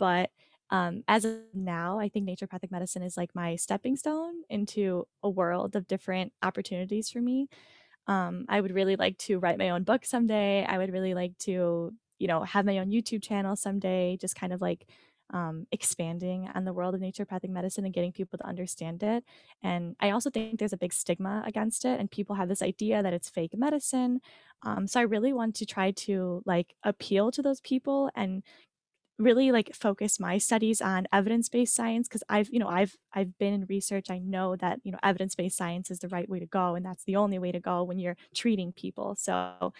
but 0.00 0.30
um, 0.70 1.04
as 1.06 1.24
of 1.24 1.38
now, 1.54 2.00
I 2.00 2.08
think 2.08 2.28
naturopathic 2.28 2.72
medicine 2.72 3.02
is 3.02 3.16
like 3.16 3.36
my 3.36 3.54
stepping 3.54 3.94
stone 3.94 4.42
into 4.50 5.06
a 5.22 5.30
world 5.30 5.76
of 5.76 5.86
different 5.86 6.32
opportunities 6.42 7.08
for 7.08 7.20
me. 7.20 7.48
Um, 8.06 8.46
I 8.48 8.60
would 8.60 8.74
really 8.74 8.96
like 8.96 9.18
to 9.18 9.38
write 9.38 9.58
my 9.58 9.70
own 9.70 9.84
book 9.84 10.04
someday. 10.04 10.64
I 10.64 10.78
would 10.78 10.92
really 10.92 11.14
like 11.14 11.38
to, 11.38 11.92
you 12.18 12.28
know, 12.28 12.42
have 12.42 12.66
my 12.66 12.78
own 12.78 12.90
YouTube 12.90 13.22
channel 13.22 13.56
someday, 13.56 14.16
just 14.20 14.36
kind 14.36 14.52
of 14.52 14.60
like 14.60 14.86
um, 15.32 15.66
expanding 15.72 16.48
on 16.54 16.64
the 16.64 16.72
world 16.72 16.94
of 16.94 17.00
naturopathic 17.00 17.48
medicine 17.48 17.84
and 17.84 17.94
getting 17.94 18.12
people 18.12 18.38
to 18.38 18.46
understand 18.46 19.02
it. 19.02 19.24
And 19.62 19.96
I 20.00 20.10
also 20.10 20.30
think 20.30 20.58
there's 20.58 20.74
a 20.74 20.78
big 20.78 20.92
stigma 20.92 21.42
against 21.46 21.84
it, 21.84 21.98
and 22.00 22.10
people 22.10 22.36
have 22.36 22.48
this 22.48 22.62
idea 22.62 23.02
that 23.02 23.14
it's 23.14 23.30
fake 23.30 23.56
medicine. 23.56 24.20
Um, 24.62 24.86
so 24.86 25.00
I 25.00 25.04
really 25.04 25.32
want 25.32 25.54
to 25.56 25.66
try 25.66 25.90
to 25.92 26.42
like 26.44 26.74
appeal 26.84 27.30
to 27.32 27.42
those 27.42 27.60
people 27.60 28.10
and 28.14 28.42
really 29.18 29.52
like 29.52 29.74
focus 29.74 30.18
my 30.18 30.38
studies 30.38 30.80
on 30.80 31.06
evidence-based 31.12 31.74
science 31.74 32.08
because 32.08 32.22
I've 32.28 32.48
you 32.50 32.58
know 32.58 32.68
I've 32.68 32.96
I've 33.12 33.36
been 33.38 33.54
in 33.54 33.66
research. 33.66 34.10
I 34.10 34.18
know 34.18 34.56
that 34.56 34.80
you 34.84 34.92
know 34.92 34.98
evidence-based 35.02 35.56
science 35.56 35.90
is 35.90 36.00
the 36.00 36.08
right 36.08 36.28
way 36.28 36.40
to 36.40 36.46
go 36.46 36.74
and 36.74 36.84
that's 36.84 37.04
the 37.04 37.16
only 37.16 37.38
way 37.38 37.52
to 37.52 37.60
go 37.60 37.82
when 37.84 37.98
you're 37.98 38.16
treating 38.34 38.72
people. 38.72 39.14
So 39.16 39.72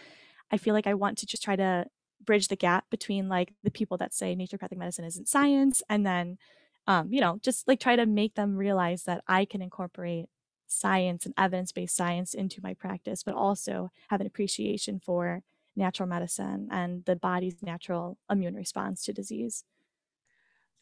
I 0.51 0.57
feel 0.59 0.75
like 0.75 0.87
I 0.87 0.95
want 0.95 1.19
to 1.19 1.27
just 1.27 1.43
try 1.43 1.57
to 1.57 1.87
bridge 2.25 2.49
the 2.49 2.57
gap 2.57 2.85
between 2.91 3.29
like 3.29 3.53
the 3.65 3.71
people 3.71 3.97
that 3.97 4.15
say 4.15 4.37
naturopathic 4.37 4.77
medicine 4.77 5.05
isn't 5.05 5.29
science 5.29 5.83
and 5.89 6.07
then 6.07 6.39
um, 6.87 7.13
you 7.13 7.21
know 7.21 7.39
just 7.43 7.67
like 7.67 7.81
try 7.81 7.97
to 7.97 8.07
make 8.07 8.35
them 8.35 8.57
realize 8.57 9.05
that 9.05 9.25
I 9.27 9.45
can 9.45 9.63
incorporate 9.63 10.27
science 10.69 11.27
and 11.27 11.35
evidence-based 11.37 11.95
science 11.97 12.33
into 12.33 12.61
my 12.63 12.75
practice 12.75 13.23
but 13.23 13.35
also 13.35 13.91
have 14.09 14.21
an 14.21 14.27
appreciation 14.27 15.01
for 15.05 15.43
natural 15.77 16.09
medicine 16.09 16.69
and 16.71 17.05
the 17.05 17.17
body's 17.17 17.63
natural 17.63 18.19
immune 18.31 18.55
response 18.55 19.05
to 19.05 19.13
disease. 19.13 19.65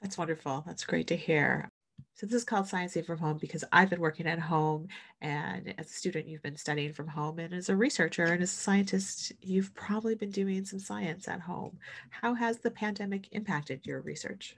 That's 0.00 0.18
wonderful. 0.18 0.64
That's 0.66 0.84
great 0.84 1.06
to 1.08 1.16
hear. 1.16 1.68
So 2.14 2.26
this 2.26 2.36
is 2.36 2.44
called 2.44 2.66
Sciencing 2.66 3.04
from 3.04 3.18
Home 3.18 3.38
because 3.38 3.64
I've 3.72 3.90
been 3.90 4.00
working 4.00 4.26
at 4.26 4.38
home 4.38 4.88
and 5.20 5.74
as 5.78 5.86
a 5.90 5.94
student 5.94 6.28
you've 6.28 6.42
been 6.42 6.56
studying 6.56 6.92
from 6.92 7.08
home 7.08 7.38
and 7.38 7.52
as 7.52 7.68
a 7.68 7.76
researcher 7.76 8.24
and 8.24 8.42
as 8.42 8.52
a 8.52 8.56
scientist 8.56 9.32
you've 9.40 9.74
probably 9.74 10.14
been 10.14 10.30
doing 10.30 10.64
some 10.64 10.78
science 10.78 11.28
at 11.28 11.40
home. 11.40 11.78
How 12.10 12.34
has 12.34 12.58
the 12.58 12.70
pandemic 12.70 13.28
impacted 13.32 13.86
your 13.86 14.00
research? 14.00 14.56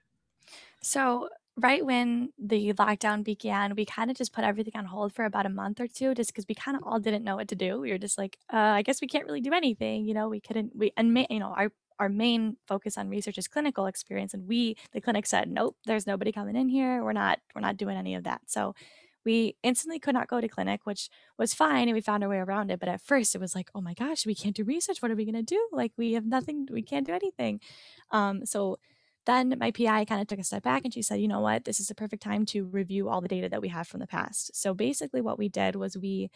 So 0.82 1.28
right 1.56 1.84
when 1.84 2.30
the 2.38 2.72
lockdown 2.74 3.22
began, 3.22 3.74
we 3.74 3.84
kind 3.84 4.10
of 4.10 4.16
just 4.16 4.32
put 4.32 4.44
everything 4.44 4.72
on 4.76 4.86
hold 4.86 5.12
for 5.12 5.24
about 5.24 5.44
a 5.44 5.50
month 5.50 5.80
or 5.80 5.86
two 5.86 6.14
just 6.14 6.30
because 6.30 6.46
we 6.48 6.54
kind 6.54 6.76
of 6.76 6.82
all 6.84 6.98
didn't 6.98 7.24
know 7.24 7.36
what 7.36 7.48
to 7.48 7.54
do. 7.54 7.78
We 7.78 7.90
were 7.90 7.98
just 7.98 8.16
like, 8.16 8.38
uh, 8.52 8.56
I 8.56 8.82
guess 8.82 9.00
we 9.00 9.06
can't 9.06 9.26
really 9.26 9.42
do 9.42 9.52
anything. 9.52 10.06
You 10.06 10.14
know, 10.14 10.28
we 10.28 10.40
couldn't, 10.40 10.74
we, 10.74 10.92
and, 10.96 11.12
ma- 11.12 11.26
you 11.28 11.40
know, 11.40 11.52
our, 11.56 11.70
our 11.98 12.08
main 12.08 12.56
focus 12.66 12.96
on 12.96 13.10
research 13.10 13.36
is 13.36 13.48
clinical 13.48 13.86
experience. 13.86 14.32
And 14.32 14.48
we, 14.48 14.76
the 14.92 15.00
clinic 15.00 15.26
said, 15.26 15.50
nope, 15.50 15.76
there's 15.84 16.06
nobody 16.06 16.32
coming 16.32 16.56
in 16.56 16.68
here. 16.70 17.04
We're 17.04 17.12
not, 17.12 17.38
we're 17.54 17.60
not 17.60 17.76
doing 17.76 17.96
any 17.96 18.14
of 18.14 18.24
that. 18.24 18.40
So 18.46 18.74
we 19.24 19.56
instantly 19.62 20.00
could 20.00 20.14
not 20.14 20.28
go 20.28 20.40
to 20.40 20.48
clinic, 20.48 20.80
which 20.84 21.10
was 21.38 21.54
fine. 21.54 21.86
And 21.86 21.94
we 21.94 22.00
found 22.00 22.24
our 22.24 22.30
way 22.30 22.38
around 22.38 22.70
it. 22.70 22.80
But 22.80 22.88
at 22.88 23.02
first 23.02 23.34
it 23.34 23.40
was 23.40 23.54
like, 23.54 23.70
oh 23.74 23.82
my 23.82 23.92
gosh, 23.94 24.24
we 24.24 24.34
can't 24.34 24.56
do 24.56 24.64
research. 24.64 25.02
What 25.02 25.10
are 25.10 25.16
we 25.16 25.26
going 25.26 25.34
to 25.34 25.42
do? 25.42 25.68
Like 25.70 25.92
we 25.98 26.14
have 26.14 26.24
nothing, 26.24 26.66
we 26.72 26.82
can't 26.82 27.06
do 27.06 27.12
anything. 27.12 27.60
Um, 28.10 28.46
so 28.46 28.78
then 29.26 29.56
my 29.58 29.70
PI 29.70 30.04
kind 30.06 30.20
of 30.20 30.26
took 30.26 30.38
a 30.40 30.44
step 30.44 30.62
back 30.64 30.82
and 30.84 30.92
she 30.92 31.02
said, 31.02 31.20
you 31.20 31.28
know 31.28 31.40
what, 31.40 31.64
this 31.64 31.80
is 31.80 31.88
the 31.88 31.94
perfect 31.94 32.22
time 32.22 32.44
to 32.46 32.64
review 32.66 33.08
all 33.08 33.20
the 33.20 33.28
data 33.28 33.48
that 33.48 33.62
we 33.62 33.68
have 33.68 33.88
from 33.88 34.00
the 34.00 34.06
past. 34.06 34.54
So 34.56 34.74
basically, 34.74 35.20
what 35.20 35.38
we 35.38 35.48
did 35.48 35.76
was 35.76 35.96
we 35.96 36.30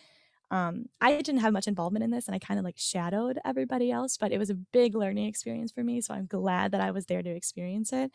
Um, 0.50 0.86
I 1.00 1.20
didn't 1.22 1.40
have 1.40 1.52
much 1.52 1.66
involvement 1.68 2.04
in 2.04 2.10
this 2.12 2.28
and 2.28 2.34
I 2.34 2.38
kind 2.38 2.58
of 2.60 2.64
like 2.64 2.78
shadowed 2.78 3.38
everybody 3.44 3.90
else, 3.90 4.16
but 4.16 4.32
it 4.32 4.38
was 4.38 4.50
a 4.50 4.54
big 4.54 4.94
learning 4.94 5.26
experience 5.26 5.72
for 5.72 5.82
me. 5.84 6.00
So 6.00 6.14
I'm 6.14 6.26
glad 6.26 6.72
that 6.72 6.80
I 6.80 6.92
was 6.92 7.06
there 7.06 7.22
to 7.22 7.30
experience 7.30 7.92
it. 7.92 8.12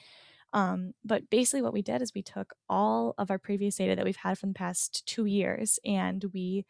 Um, 0.54 0.94
but 1.04 1.30
basically, 1.30 1.62
what 1.62 1.74
we 1.74 1.82
did 1.82 2.02
is 2.02 2.14
we 2.14 2.24
took 2.24 2.54
all 2.70 3.14
of 3.18 3.32
our 3.32 3.40
previous 3.40 3.76
data 3.78 3.96
that 3.96 4.06
we've 4.06 4.18
had 4.18 4.38
from 4.38 4.50
the 4.52 4.60
past 4.60 5.06
two 5.06 5.26
years 5.26 5.80
and 5.86 6.26
we 6.34 6.66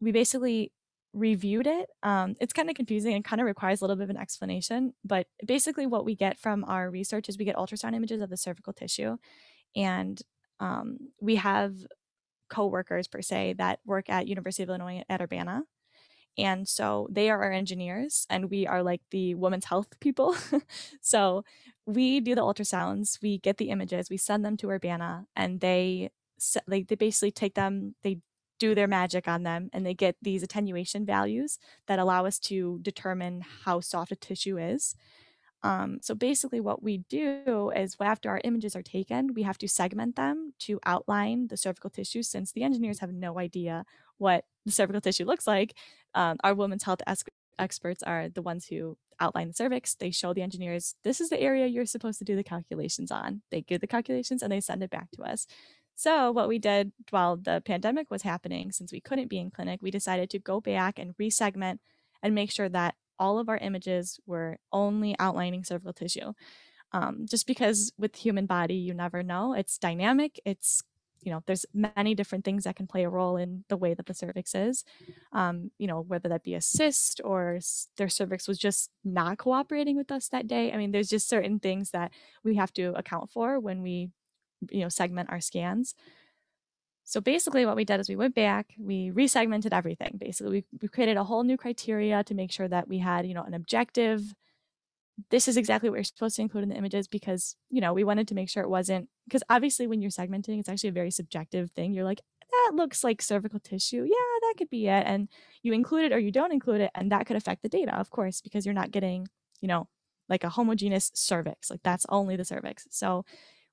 we 0.00 0.12
basically 0.12 0.72
reviewed 1.12 1.66
it. 1.66 1.88
Um, 2.02 2.36
it's 2.40 2.52
kind 2.52 2.68
of 2.68 2.76
confusing 2.76 3.14
and 3.14 3.24
kind 3.24 3.40
of 3.40 3.46
requires 3.46 3.80
a 3.80 3.84
little 3.84 3.96
bit 3.96 4.04
of 4.04 4.10
an 4.10 4.16
explanation. 4.16 4.94
But 5.04 5.26
basically, 5.44 5.86
what 5.86 6.04
we 6.04 6.14
get 6.14 6.38
from 6.38 6.64
our 6.64 6.90
research 6.90 7.28
is 7.28 7.38
we 7.38 7.44
get 7.44 7.56
ultrasound 7.56 7.94
images 7.94 8.20
of 8.20 8.30
the 8.30 8.36
cervical 8.36 8.72
tissue, 8.72 9.16
and 9.74 10.20
um, 10.60 10.98
we 11.20 11.36
have 11.36 11.74
co-workers 12.48 13.08
per 13.08 13.22
se 13.22 13.54
that 13.58 13.80
work 13.84 14.08
at 14.08 14.26
University 14.26 14.62
of 14.62 14.68
Illinois 14.68 15.04
at 15.08 15.20
Urbana. 15.20 15.62
And 16.36 16.68
so 16.68 17.08
they 17.10 17.30
are 17.30 17.42
our 17.42 17.52
engineers 17.52 18.24
and 18.30 18.48
we 18.48 18.66
are 18.66 18.82
like 18.82 19.02
the 19.10 19.34
women's 19.34 19.64
health 19.64 19.98
people. 20.00 20.36
so 21.00 21.44
we 21.84 22.20
do 22.20 22.34
the 22.34 22.42
ultrasounds, 22.42 23.18
we 23.20 23.38
get 23.38 23.56
the 23.56 23.70
images, 23.70 24.08
we 24.08 24.16
send 24.18 24.44
them 24.44 24.56
to 24.58 24.70
Urbana 24.70 25.26
and 25.34 25.60
they 25.60 26.10
like 26.68 26.86
they 26.86 26.94
basically 26.94 27.32
take 27.32 27.54
them, 27.54 27.96
they 28.04 28.20
do 28.58 28.74
their 28.74 28.88
magic 28.88 29.28
on 29.28 29.42
them 29.42 29.70
and 29.72 29.84
they 29.84 29.94
get 29.94 30.16
these 30.22 30.42
attenuation 30.42 31.04
values 31.04 31.58
that 31.86 31.98
allow 31.98 32.26
us 32.26 32.38
to 32.38 32.78
determine 32.82 33.42
how 33.64 33.80
soft 33.80 34.12
a 34.12 34.16
tissue 34.16 34.58
is. 34.58 34.94
Um, 35.62 35.98
so 36.02 36.14
basically, 36.14 36.60
what 36.60 36.82
we 36.82 36.98
do 37.08 37.72
is 37.74 37.96
after 38.00 38.30
our 38.30 38.40
images 38.44 38.76
are 38.76 38.82
taken, 38.82 39.34
we 39.34 39.42
have 39.42 39.58
to 39.58 39.68
segment 39.68 40.14
them 40.14 40.52
to 40.60 40.78
outline 40.86 41.48
the 41.48 41.56
cervical 41.56 41.90
tissue 41.90 42.22
since 42.22 42.52
the 42.52 42.62
engineers 42.62 43.00
have 43.00 43.12
no 43.12 43.38
idea 43.38 43.84
what 44.18 44.44
the 44.64 44.72
cervical 44.72 45.00
tissue 45.00 45.24
looks 45.24 45.46
like. 45.46 45.74
Um, 46.14 46.36
our 46.44 46.54
women's 46.54 46.84
health 46.84 47.00
experts 47.58 48.02
are 48.02 48.28
the 48.28 48.42
ones 48.42 48.66
who 48.66 48.96
outline 49.20 49.48
the 49.48 49.54
cervix. 49.54 49.94
They 49.94 50.10
show 50.10 50.32
the 50.32 50.42
engineers, 50.42 50.94
this 51.02 51.20
is 51.20 51.28
the 51.28 51.40
area 51.40 51.66
you're 51.66 51.86
supposed 51.86 52.18
to 52.18 52.24
do 52.24 52.36
the 52.36 52.44
calculations 52.44 53.10
on. 53.10 53.42
They 53.50 53.62
give 53.62 53.80
the 53.80 53.86
calculations 53.86 54.42
and 54.42 54.52
they 54.52 54.60
send 54.60 54.82
it 54.82 54.90
back 54.90 55.10
to 55.12 55.22
us. 55.22 55.46
So, 55.98 56.30
what 56.30 56.46
we 56.46 56.60
did 56.60 56.92
while 57.10 57.36
the 57.36 57.60
pandemic 57.66 58.08
was 58.08 58.22
happening, 58.22 58.70
since 58.70 58.92
we 58.92 59.00
couldn't 59.00 59.26
be 59.26 59.40
in 59.40 59.50
clinic, 59.50 59.80
we 59.82 59.90
decided 59.90 60.30
to 60.30 60.38
go 60.38 60.60
back 60.60 60.96
and 60.96 61.16
resegment 61.16 61.80
and 62.22 62.36
make 62.36 62.52
sure 62.52 62.68
that 62.68 62.94
all 63.18 63.40
of 63.40 63.48
our 63.48 63.56
images 63.56 64.20
were 64.24 64.60
only 64.72 65.16
outlining 65.18 65.64
cervical 65.64 65.92
tissue. 65.92 66.34
Um, 66.92 67.26
just 67.28 67.48
because 67.48 67.90
with 67.98 68.14
human 68.14 68.46
body, 68.46 68.76
you 68.76 68.94
never 68.94 69.24
know. 69.24 69.54
It's 69.54 69.76
dynamic. 69.76 70.40
It's 70.44 70.84
you 71.20 71.32
know, 71.32 71.42
there's 71.46 71.66
many 71.74 72.14
different 72.14 72.44
things 72.44 72.62
that 72.62 72.76
can 72.76 72.86
play 72.86 73.02
a 73.02 73.08
role 73.08 73.36
in 73.36 73.64
the 73.68 73.76
way 73.76 73.92
that 73.92 74.06
the 74.06 74.14
cervix 74.14 74.54
is. 74.54 74.84
Um, 75.32 75.72
you 75.76 75.88
know, 75.88 76.00
whether 76.00 76.28
that 76.28 76.44
be 76.44 76.54
a 76.54 76.60
cyst 76.60 77.20
or 77.24 77.58
their 77.96 78.08
cervix 78.08 78.46
was 78.46 78.56
just 78.56 78.90
not 79.04 79.38
cooperating 79.38 79.96
with 79.96 80.12
us 80.12 80.28
that 80.28 80.46
day. 80.46 80.72
I 80.72 80.76
mean, 80.76 80.92
there's 80.92 81.08
just 81.08 81.28
certain 81.28 81.58
things 81.58 81.90
that 81.90 82.12
we 82.44 82.54
have 82.54 82.72
to 82.74 82.96
account 82.96 83.32
for 83.32 83.58
when 83.58 83.82
we, 83.82 84.10
you 84.70 84.80
know, 84.80 84.88
segment 84.88 85.30
our 85.30 85.40
scans. 85.40 85.94
So 87.04 87.20
basically 87.20 87.64
what 87.64 87.76
we 87.76 87.86
did 87.86 88.00
is 88.00 88.08
we 88.08 88.16
went 88.16 88.34
back, 88.34 88.74
we 88.78 89.10
resegmented 89.10 89.72
everything. 89.72 90.18
Basically, 90.18 90.52
we, 90.52 90.78
we 90.82 90.88
created 90.88 91.16
a 91.16 91.24
whole 91.24 91.42
new 91.42 91.56
criteria 91.56 92.22
to 92.24 92.34
make 92.34 92.52
sure 92.52 92.68
that 92.68 92.86
we 92.86 92.98
had, 92.98 93.26
you 93.26 93.32
know, 93.32 93.44
an 93.44 93.54
objective. 93.54 94.34
This 95.30 95.48
is 95.48 95.56
exactly 95.56 95.88
what 95.88 95.96
you're 95.96 96.04
supposed 96.04 96.36
to 96.36 96.42
include 96.42 96.64
in 96.64 96.68
the 96.68 96.76
images 96.76 97.08
because, 97.08 97.56
you 97.70 97.80
know, 97.80 97.94
we 97.94 98.04
wanted 98.04 98.28
to 98.28 98.34
make 98.34 98.50
sure 98.50 98.62
it 98.62 98.68
wasn't 98.68 99.08
because 99.26 99.42
obviously 99.48 99.86
when 99.86 100.02
you're 100.02 100.10
segmenting, 100.10 100.60
it's 100.60 100.68
actually 100.68 100.90
a 100.90 100.92
very 100.92 101.10
subjective 101.10 101.70
thing. 101.70 101.94
You're 101.94 102.04
like, 102.04 102.20
that 102.50 102.72
looks 102.74 103.02
like 103.02 103.22
cervical 103.22 103.58
tissue. 103.58 104.02
Yeah, 104.04 104.38
that 104.42 104.54
could 104.58 104.70
be 104.70 104.86
it. 104.86 105.04
And 105.06 105.28
you 105.62 105.72
include 105.72 106.04
it 106.04 106.14
or 106.14 106.18
you 106.18 106.30
don't 106.30 106.52
include 106.52 106.82
it, 106.82 106.90
and 106.94 107.10
that 107.10 107.26
could 107.26 107.36
affect 107.36 107.62
the 107.62 107.68
data, 107.68 107.94
of 107.98 108.10
course, 108.10 108.40
because 108.40 108.66
you're 108.66 108.74
not 108.74 108.90
getting, 108.90 109.28
you 109.60 109.68
know, 109.68 109.88
like 110.28 110.44
a 110.44 110.50
homogeneous 110.50 111.10
cervix. 111.14 111.70
Like 111.70 111.80
that's 111.82 112.06
only 112.08 112.36
the 112.36 112.44
cervix. 112.44 112.86
So 112.90 113.24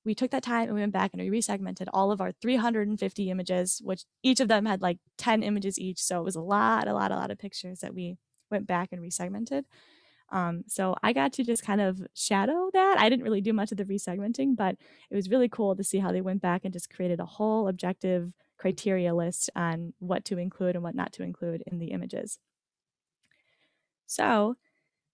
we 0.06 0.16
took 0.16 0.32
that 0.32 0.44
time 0.44 0.64
and 0.64 0.76
we 0.76 0.82
went 0.82 0.94
back 0.94 1.12
and 1.14 1.22
we 1.22 1.30
resegmented 1.30 1.88
all 1.92 2.12
of 2.12 2.22
our 2.22 2.32
350 2.32 3.30
images, 3.30 3.82
which 3.84 4.04
each 4.24 4.40
of 4.40 4.48
them 4.48 4.66
had 4.66 4.82
like 4.82 5.00
10 5.18 5.44
images 5.44 5.80
each. 5.80 6.02
So 6.02 6.20
it 6.20 6.24
was 6.24 6.36
a 6.36 6.42
lot, 6.42 6.88
a 6.88 6.94
lot, 6.94 7.12
a 7.12 7.16
lot 7.16 7.32
of 7.32 7.40
pictures 7.40 7.80
that 7.80 7.94
we 7.94 8.18
went 8.52 8.68
back 8.68 8.90
and 8.92 9.02
resegmented. 9.02 9.64
Um, 10.32 10.64
so 10.68 10.96
I 11.04 11.14
got 11.14 11.34
to 11.34 11.44
just 11.44 11.64
kind 11.64 11.82
of 11.82 12.02
shadow 12.14 12.70
that. 12.74 12.98
I 13.00 13.10
didn't 13.10 13.24
really 13.24 13.42
do 13.42 13.54
much 13.54 13.72
of 13.72 13.78
the 13.78 13.86
resegmenting, 13.86 14.56
but 14.56 14.76
it 15.10 15.16
was 15.16 15.30
really 15.30 15.50
cool 15.50 15.76
to 15.76 15.84
see 15.84 16.00
how 16.00 16.12
they 16.12 16.22
went 16.22 16.42
back 16.42 16.62
and 16.64 16.74
just 16.74 16.94
created 16.94 17.20
a 17.20 17.26
whole 17.26 17.68
objective 17.68 18.32
criteria 18.58 19.14
list 19.14 19.50
on 19.56 19.94
what 20.00 20.26
to 20.26 20.38
include 20.38 20.76
and 20.76 20.84
what 20.84 20.96
not 20.96 21.14
to 21.14 21.24
include 21.24 21.64
in 21.68 21.80
the 21.80 21.88
images. 21.88 22.40
So 24.08 24.56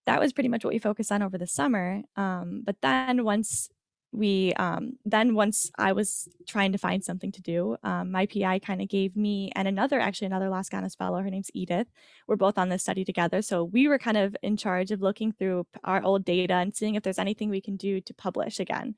that 0.06 0.20
was 0.20 0.32
pretty 0.32 0.48
much 0.48 0.64
what 0.64 0.72
we 0.72 0.78
focused 0.78 1.12
on 1.12 1.22
over 1.22 1.38
the 1.38 1.46
summer. 1.46 2.02
Um, 2.16 2.62
but 2.64 2.76
then 2.82 3.24
once 3.24 3.68
we 4.12 4.52
um, 4.54 4.98
then 5.04 5.34
once 5.34 5.70
I 5.78 5.92
was 5.92 6.28
trying 6.46 6.72
to 6.72 6.78
find 6.78 7.02
something 7.02 7.32
to 7.32 7.40
do, 7.40 7.76
um, 7.82 8.12
my 8.12 8.26
PI 8.26 8.58
kind 8.58 8.82
of 8.82 8.88
gave 8.88 9.16
me 9.16 9.50
and 9.56 9.66
another 9.66 9.98
actually 9.98 10.26
another 10.26 10.50
Las 10.50 10.68
Ganas 10.68 10.96
fellow. 10.96 11.20
Her 11.22 11.30
name's 11.30 11.50
Edith. 11.54 11.88
We're 12.26 12.36
both 12.36 12.58
on 12.58 12.68
this 12.68 12.82
study 12.82 13.04
together, 13.04 13.40
so 13.42 13.64
we 13.64 13.88
were 13.88 13.98
kind 13.98 14.18
of 14.18 14.36
in 14.42 14.56
charge 14.56 14.90
of 14.90 15.00
looking 15.00 15.32
through 15.32 15.66
our 15.82 16.02
old 16.02 16.24
data 16.24 16.54
and 16.54 16.76
seeing 16.76 16.94
if 16.94 17.02
there's 17.02 17.18
anything 17.18 17.48
we 17.48 17.62
can 17.62 17.76
do 17.76 18.00
to 18.02 18.14
publish 18.14 18.60
again. 18.60 18.94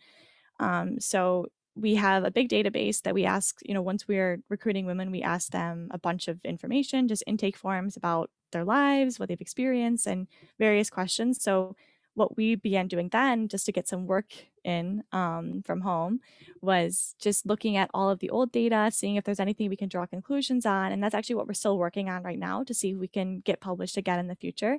Um, 0.59 1.01
so 1.01 1.47
we 1.77 1.97
have 1.97 2.25
a 2.25 2.31
big 2.31 2.49
database 2.49 3.03
that 3.03 3.15
we 3.15 3.25
ask. 3.25 3.59
You 3.65 3.75
know, 3.75 3.83
once 3.83 4.07
we're 4.07 4.41
recruiting 4.49 4.87
women, 4.87 5.11
we 5.11 5.23
ask 5.23 5.51
them 5.51 5.89
a 5.91 5.99
bunch 5.99 6.29
of 6.29 6.39
information, 6.45 7.09
just 7.09 7.25
intake 7.27 7.57
forms 7.57 7.97
about 7.97 8.31
their 8.53 8.65
lives, 8.65 9.19
what 9.19 9.29
they've 9.29 9.41
experienced, 9.41 10.07
and 10.07 10.29
various 10.59 10.91
questions. 10.91 11.43
So 11.43 11.77
what 12.15 12.37
we 12.37 12.55
began 12.55 12.89
doing 12.89 13.09
then 13.11 13.49
just 13.49 13.67
to 13.67 13.73
get 13.73 13.89
some 13.89 14.07
work 14.07 14.33
in 14.65 15.03
um, 15.13 15.63
from 15.65 15.81
home 15.81 16.21
was 16.61 17.15
just 17.21 17.47
looking 17.47 17.77
at 17.77 17.91
all 17.93 18.09
of 18.09 18.21
the 18.21 18.31
old 18.31 18.53
data 18.53 18.91
seeing 18.93 19.17
if 19.17 19.25
there's 19.25 19.41
anything 19.41 19.69
we 19.69 19.77
can 19.77 19.89
draw 19.89 20.07
conclusions 20.07 20.65
on 20.65 20.93
and 20.93 21.03
that's 21.03 21.15
actually 21.15 21.35
what 21.35 21.47
we're 21.47 21.55
still 21.55 21.79
working 21.79 22.09
on 22.09 22.23
right 22.23 22.39
now 22.39 22.63
to 22.65 22.73
see 22.73 22.91
if 22.91 22.99
we 22.99 23.09
can 23.09 23.41
get 23.41 23.61
published 23.61 23.97
again 23.97 24.19
in 24.19 24.29
the 24.29 24.37
future. 24.37 24.79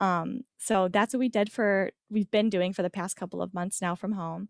Um, 0.00 0.42
so 0.58 0.88
that's 0.88 1.14
what 1.14 1.20
we 1.20 1.28
did 1.28 1.52
for 1.52 1.90
we've 2.10 2.30
been 2.30 2.50
doing 2.50 2.72
for 2.72 2.82
the 2.82 2.90
past 2.90 3.16
couple 3.16 3.40
of 3.40 3.54
months 3.54 3.80
now 3.80 3.94
from 3.94 4.12
home 4.12 4.48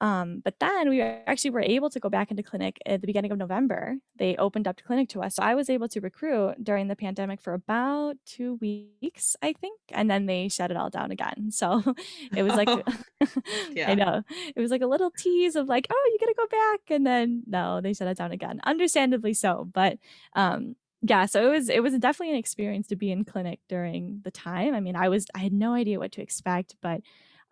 um, 0.00 0.40
but 0.42 0.58
then 0.60 0.88
we 0.88 1.02
actually 1.02 1.50
were 1.50 1.60
able 1.60 1.90
to 1.90 2.00
go 2.00 2.08
back 2.08 2.30
into 2.30 2.42
clinic 2.42 2.78
at 2.86 3.02
the 3.02 3.06
beginning 3.06 3.32
of 3.32 3.38
November. 3.38 3.96
They 4.16 4.34
opened 4.36 4.66
up 4.66 4.76
the 4.76 4.82
clinic 4.82 5.10
to 5.10 5.22
us. 5.22 5.34
So 5.34 5.42
I 5.42 5.54
was 5.54 5.68
able 5.68 5.88
to 5.88 6.00
recruit 6.00 6.64
during 6.64 6.88
the 6.88 6.96
pandemic 6.96 7.40
for 7.42 7.52
about 7.52 8.16
two 8.24 8.54
weeks, 8.54 9.36
I 9.42 9.52
think. 9.52 9.78
And 9.92 10.10
then 10.10 10.24
they 10.24 10.48
shut 10.48 10.70
it 10.70 10.76
all 10.76 10.90
down 10.90 11.10
again. 11.10 11.50
So 11.60 11.82
it 12.34 12.42
was 12.42 12.54
like, 12.54 12.68
yeah. 13.72 13.90
I 13.90 13.94
know, 13.94 14.22
it 14.56 14.58
was 14.58 14.70
like 14.70 14.80
a 14.80 14.86
little 14.86 15.10
tease 15.10 15.56
of 15.56 15.68
like, 15.68 15.86
oh, 15.90 16.10
you 16.10 16.18
got 16.18 16.26
to 16.26 16.34
go 16.34 16.46
back. 16.46 16.80
And 16.88 17.06
then 17.06 17.42
no, 17.46 17.82
they 17.82 17.92
shut 17.92 18.08
it 18.08 18.16
down 18.16 18.32
again. 18.32 18.60
Understandably 18.64 19.34
so. 19.34 19.68
But 19.70 19.98
um, 20.34 20.76
yeah 21.02 21.26
so 21.26 21.46
it 21.46 21.50
was 21.50 21.68
it 21.68 21.82
was 21.82 21.94
definitely 21.98 22.30
an 22.30 22.38
experience 22.38 22.86
to 22.86 22.96
be 22.96 23.10
in 23.10 23.24
clinic 23.24 23.58
during 23.68 24.20
the 24.22 24.30
time 24.30 24.74
i 24.74 24.80
mean 24.80 24.94
i 24.94 25.08
was 25.08 25.26
i 25.34 25.38
had 25.38 25.52
no 25.52 25.72
idea 25.72 25.98
what 25.98 26.12
to 26.12 26.20
expect 26.20 26.76
but 26.82 27.00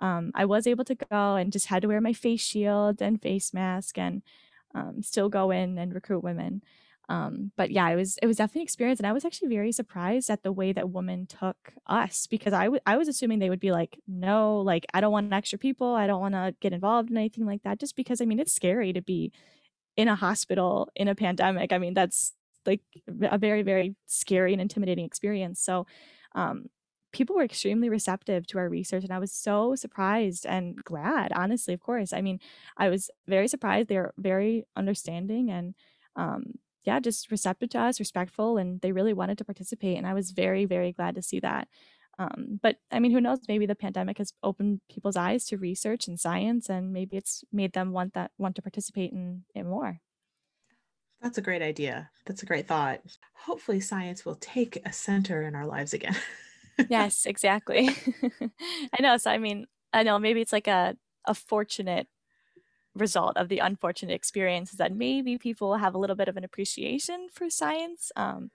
um, 0.01 0.31
I 0.35 0.45
was 0.45 0.67
able 0.67 0.85
to 0.85 0.95
go 0.95 1.37
and 1.37 1.53
just 1.53 1.67
had 1.67 1.83
to 1.83 1.89
wear 1.89 2.01
my 2.01 2.13
face 2.13 2.41
shield 2.41 3.03
and 3.03 3.21
face 3.21 3.53
mask 3.53 3.99
and 3.99 4.23
um, 4.75 5.03
still 5.03 5.29
go 5.29 5.51
in 5.51 5.79
and 5.79 5.95
recruit 5.95 6.23
women. 6.23 6.63
Um, 7.09 7.53
but 7.57 7.71
yeah, 7.71 7.89
it 7.89 7.97
was 7.97 8.19
it 8.23 8.27
was 8.27 8.37
definitely 8.37 8.61
an 8.61 8.65
experience, 8.65 9.01
and 9.01 9.07
I 9.07 9.13
was 9.13 9.25
actually 9.25 9.49
very 9.49 9.73
surprised 9.73 10.29
at 10.29 10.43
the 10.43 10.53
way 10.53 10.73
that 10.73 10.91
women 10.91 11.27
took 11.27 11.57
us 11.87 12.27
because 12.27 12.53
I, 12.53 12.65
w- 12.65 12.83
I 12.85 12.99
was 12.99 13.09
assuming 13.09 13.39
they 13.39 13.49
would 13.49 13.61
be 13.61 13.73
like, 13.73 13.99
no, 14.07 14.61
like 14.61 14.85
I 14.93 15.01
don't 15.01 15.13
want 15.13 15.33
extra 15.33 15.59
people, 15.59 15.95
I 15.95 16.07
don't 16.07 16.21
want 16.21 16.35
to 16.35 16.55
get 16.61 16.75
involved 16.75 17.11
in 17.11 17.17
anything 17.17 17.47
like 17.47 17.63
that, 17.63 17.81
just 17.81 17.97
because 17.97 18.21
I 18.21 18.27
mean 18.27 18.39
it's 18.39 18.53
scary 18.53 18.93
to 18.93 19.01
be 19.01 19.33
in 19.97 20.09
a 20.09 20.15
hospital 20.17 20.91
in 20.95 21.09
a 21.09 21.15
pandemic. 21.15 21.73
I 21.73 21.79
mean 21.79 21.95
that's 21.95 22.35
like 22.67 22.83
a 23.23 23.39
very 23.39 23.63
very 23.63 23.97
scary 24.07 24.53
and 24.53 24.61
intimidating 24.61 25.07
experience. 25.07 25.61
So 25.61 25.87
um, 26.35 26.67
people 27.13 27.37
were 27.37 27.43
extremely 27.43 27.89
receptive 27.89 28.47
to 28.47 28.59
our 28.59 28.69
research 28.69 29.05
and 29.05 29.13
i 29.13 29.19
was 29.19 29.33
so 29.33 29.75
surprised 29.75 30.47
and 30.47 30.77
glad 30.85 31.33
honestly 31.33 31.75
of 31.75 31.81
course. 31.81 32.13
I 32.13 32.21
mean 32.21 32.39
i 32.77 32.89
was 32.89 33.11
very 33.27 33.49
surprised 33.49 33.89
they 33.89 33.99
were 33.99 34.15
very 34.19 34.65
understanding 34.77 35.51
and 35.51 35.75
um, 36.17 36.55
yeah 36.85 37.01
just 37.01 37.31
receptive 37.31 37.71
to 37.71 37.81
us 37.81 38.01
respectful 38.01 38.59
and 38.59 38.81
they 38.81 38.93
really 38.93 39.13
wanted 39.13 39.39
to 39.39 39.45
participate 39.45 39.97
and 39.97 40.07
i 40.07 40.15
was 40.15 40.31
very 40.33 40.65
very 40.65 40.93
glad 40.93 41.15
to 41.15 41.23
see 41.23 41.41
that. 41.41 41.69
Um, 42.19 42.59
but 42.61 42.77
i 42.91 42.99
mean 42.99 43.13
who 43.13 43.21
knows 43.21 43.39
maybe 43.49 43.67
the 43.67 43.75
pandemic 43.77 44.19
has 44.19 44.33
opened 44.43 44.81
people's 44.91 45.17
eyes 45.17 45.45
to 45.47 45.57
research 45.57 46.09
and 46.09 46.19
science 46.19 46.69
and 46.69 46.93
maybe 46.93 47.17
it's 47.17 47.45
made 47.53 47.73
them 47.75 47.93
want 47.93 48.15
that 48.15 48.33
want 48.39 48.57
to 48.57 48.63
participate 48.63 49.13
in 49.13 49.45
it 49.55 49.65
more. 49.65 50.01
That's 51.23 51.39
a 51.39 51.43
great 51.43 51.63
idea. 51.63 52.11
That's 52.27 52.43
a 52.45 52.47
great 52.47 52.69
thought. 52.69 53.01
Hopefully 53.35 53.81
science 53.81 54.25
will 54.25 54.37
take 54.37 54.81
a 54.85 54.93
center 54.93 55.43
in 55.43 55.55
our 55.55 55.67
lives 55.67 55.93
again 55.93 56.17
yes, 56.89 57.27
exactly. 57.27 57.91
I 58.93 59.03
know. 59.03 59.17
So 59.17 59.31
I 59.31 59.39
mean, 59.39 59.67
I 59.93 60.03
know 60.03 60.19
maybe 60.19 60.41
it's 60.41 60.53
like 60.53 60.69
a 60.69 60.97
a 61.27 61.35
fortunate 61.35 62.07
result 62.95 63.37
of 63.37 63.49
the 63.49 63.59
unfortunate 63.59 64.15
experience 64.15 64.73
is 64.73 64.79
that 64.79 64.95
maybe 64.95 65.39
people 65.39 65.77
have 65.77 65.95
a 65.95 65.99
little 65.99 66.17
bit 66.17 66.29
of 66.29 66.37
an 66.37 66.45
appreciation 66.45 67.29
for 67.33 67.49
science 67.49 68.11
um, 68.17 68.51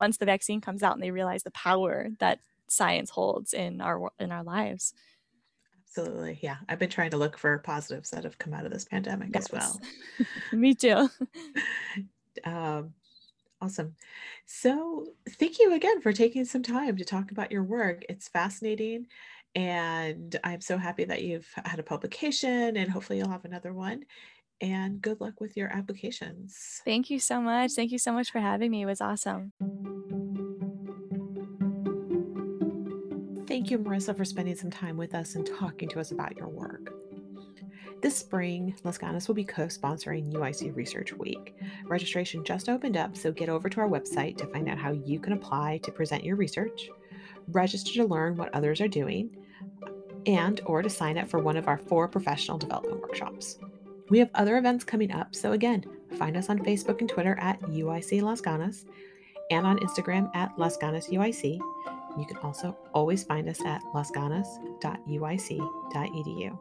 once 0.00 0.16
the 0.16 0.26
vaccine 0.26 0.60
comes 0.60 0.82
out 0.82 0.94
and 0.94 1.02
they 1.02 1.10
realize 1.10 1.42
the 1.42 1.50
power 1.50 2.08
that 2.18 2.40
science 2.68 3.10
holds 3.10 3.52
in 3.52 3.80
our 3.80 4.10
in 4.18 4.30
our 4.30 4.44
lives. 4.44 4.94
Absolutely. 5.84 6.38
Yeah. 6.40 6.56
I've 6.68 6.78
been 6.78 6.90
trying 6.90 7.10
to 7.10 7.16
look 7.16 7.36
for 7.36 7.58
positives 7.58 8.10
that 8.10 8.22
have 8.22 8.38
come 8.38 8.54
out 8.54 8.64
of 8.64 8.72
this 8.72 8.84
pandemic 8.84 9.30
yes. 9.34 9.46
as 9.46 9.52
well. 9.52 9.80
Me 10.52 10.72
too. 10.72 11.10
um, 12.44 12.94
awesome. 13.60 13.94
So, 14.46 15.06
thank 15.30 15.58
you 15.58 15.74
again 15.74 16.00
for 16.00 16.12
taking 16.12 16.44
some 16.44 16.62
time 16.62 16.96
to 16.96 17.04
talk 17.04 17.30
about 17.30 17.52
your 17.52 17.62
work. 17.62 18.04
It's 18.08 18.28
fascinating. 18.28 19.06
And 19.54 20.38
I'm 20.44 20.60
so 20.60 20.78
happy 20.78 21.04
that 21.04 21.22
you've 21.22 21.48
had 21.64 21.80
a 21.80 21.82
publication 21.82 22.76
and 22.76 22.90
hopefully 22.90 23.18
you'll 23.18 23.30
have 23.30 23.44
another 23.44 23.72
one. 23.72 24.04
And 24.60 25.00
good 25.00 25.20
luck 25.20 25.40
with 25.40 25.56
your 25.56 25.68
applications. 25.68 26.82
Thank 26.84 27.10
you 27.10 27.18
so 27.18 27.40
much. 27.40 27.72
Thank 27.72 27.92
you 27.92 27.98
so 27.98 28.12
much 28.12 28.30
for 28.30 28.40
having 28.40 28.70
me. 28.70 28.82
It 28.82 28.86
was 28.86 29.00
awesome. 29.00 29.52
Thank 33.46 33.70
you, 33.70 33.78
Marissa, 33.78 34.16
for 34.16 34.24
spending 34.24 34.54
some 34.54 34.70
time 34.70 34.96
with 34.96 35.14
us 35.14 35.34
and 35.34 35.46
talking 35.46 35.88
to 35.88 36.00
us 36.00 36.12
about 36.12 36.36
your 36.36 36.48
work. 36.48 36.92
This 38.00 38.16
spring, 38.16 38.74
Las 38.82 38.98
Ganas 38.98 39.28
will 39.28 39.34
be 39.34 39.44
co 39.44 39.66
sponsoring 39.66 40.32
UIC 40.32 40.74
Research 40.74 41.12
Week. 41.12 41.54
Registration 41.84 42.44
just 42.44 42.68
opened 42.68 42.96
up, 42.96 43.16
so 43.16 43.30
get 43.30 43.48
over 43.48 43.68
to 43.68 43.80
our 43.80 43.88
website 43.88 44.36
to 44.38 44.46
find 44.46 44.68
out 44.68 44.78
how 44.78 44.92
you 44.92 45.20
can 45.20 45.34
apply 45.34 45.78
to 45.78 45.92
present 45.92 46.24
your 46.24 46.36
research, 46.36 46.88
register 47.48 47.92
to 47.94 48.06
learn 48.06 48.36
what 48.36 48.54
others 48.54 48.80
are 48.80 48.88
doing, 48.88 49.36
and 50.26 50.60
or 50.64 50.82
to 50.82 50.90
sign 50.90 51.18
up 51.18 51.28
for 51.28 51.40
one 51.40 51.56
of 51.56 51.68
our 51.68 51.78
four 51.78 52.08
professional 52.08 52.58
development 52.58 53.00
workshops. 53.00 53.58
We 54.08 54.18
have 54.18 54.30
other 54.34 54.56
events 54.56 54.84
coming 54.84 55.12
up, 55.12 55.34
so 55.34 55.52
again, 55.52 55.84
find 56.16 56.36
us 56.36 56.48
on 56.48 56.58
Facebook 56.60 57.00
and 57.00 57.08
Twitter 57.08 57.38
at 57.40 57.60
UIC 57.62 58.22
Las 58.22 58.40
Ganas 58.40 58.86
and 59.50 59.66
on 59.66 59.78
Instagram 59.78 60.34
at 60.34 60.58
Las 60.58 60.78
Ganas 60.78 61.10
UIC 61.10 61.60
you 62.18 62.26
can 62.26 62.38
also 62.38 62.76
always 62.92 63.22
find 63.24 63.48
us 63.48 63.60
at 63.64 63.82
lasganas.uic.edu. 63.94 66.58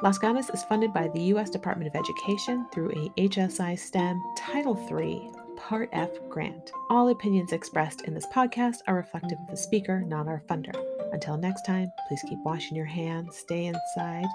Las 0.00 0.16
Ganas 0.16 0.54
is 0.54 0.62
funded 0.62 0.92
by 0.92 1.08
the 1.08 1.22
U.S. 1.22 1.50
Department 1.50 1.92
of 1.92 1.98
Education 1.98 2.68
through 2.72 2.90
a 2.90 3.20
HSI 3.20 3.76
STEM 3.76 4.22
Title 4.36 4.78
III 4.88 5.28
Part 5.56 5.88
F 5.92 6.10
grant. 6.28 6.70
All 6.88 7.08
opinions 7.08 7.52
expressed 7.52 8.02
in 8.02 8.14
this 8.14 8.26
podcast 8.32 8.76
are 8.86 8.94
reflective 8.94 9.38
of 9.40 9.50
the 9.50 9.56
speaker, 9.56 10.02
not 10.02 10.28
our 10.28 10.44
funder. 10.48 10.72
Until 11.12 11.36
next 11.36 11.66
time, 11.66 11.90
please 12.06 12.22
keep 12.28 12.38
washing 12.44 12.76
your 12.76 12.86
hands, 12.86 13.38
stay 13.38 13.66
inside, 13.66 14.28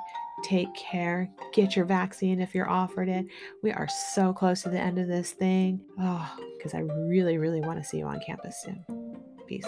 take 0.44 0.74
care, 0.76 1.30
get 1.54 1.78
your 1.78 1.86
vaccine 1.86 2.42
if 2.42 2.54
you're 2.54 2.70
offered 2.70 3.08
it. 3.08 3.26
We 3.62 3.72
are 3.72 3.88
so 3.88 4.34
close 4.34 4.64
to 4.64 4.70
the 4.70 4.82
end 4.82 5.00
of 5.00 5.08
this 5.08 5.32
thing. 5.32 5.80
Ah, 5.98 6.36
oh, 6.38 6.44
because 6.58 6.74
I 6.74 6.80
really, 6.80 7.38
really 7.38 7.62
want 7.62 7.82
to 7.82 7.88
see 7.88 8.00
you 8.00 8.06
on 8.06 8.20
campus 8.26 8.62
soon. 8.62 8.84
Peace. 9.48 9.64